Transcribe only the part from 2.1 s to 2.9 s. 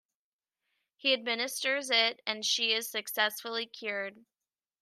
and she is